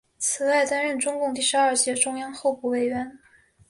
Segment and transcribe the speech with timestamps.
[0.17, 3.19] 此外担任中共第十二届中央候补委员。